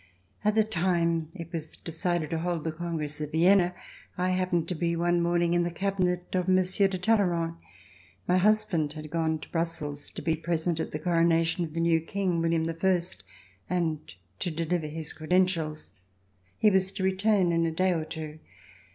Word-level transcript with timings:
AT 0.43 0.55
the 0.55 0.63
time 0.63 1.29
it 1.35 1.53
was 1.53 1.77
decided 1.77 2.31
to 2.31 2.39
hold 2.39 2.63
the 2.63 2.71
Con 2.71 2.97
gress 2.97 3.21
of 3.21 3.31
Vienna, 3.31 3.75
I 4.17 4.29
happened 4.31 4.67
to 4.69 4.73
be 4.73 4.95
one 4.95 5.21
morning 5.21 5.53
in 5.53 5.61
the 5.61 5.69
cabinet 5.69 6.33
of 6.35 6.47
Monsieur 6.47 6.87
de 6.87 6.97
Talleyrand. 6.97 7.57
My 8.27 8.39
husband 8.39 8.93
had 8.93 9.11
gone 9.11 9.37
to 9.37 9.49
Brussels 9.49 10.09
to 10.09 10.23
be 10.23 10.35
present 10.35 10.79
at 10.79 10.89
the 10.89 10.97
coronation 10.97 11.65
of 11.65 11.75
the 11.75 11.79
new 11.79 11.99
King, 12.01 12.41
William 12.41 12.63
the 12.65 12.73
First, 12.73 13.21
and 13.69 13.99
to 14.39 14.49
deliver 14.49 14.87
his 14.87 15.13
credentials. 15.13 15.93
He 16.57 16.71
was 16.71 16.91
to 16.93 17.03
return 17.03 17.51
in 17.51 17.67
a 17.67 17.71
day 17.71 17.93
or 17.93 18.03
two. 18.05 18.39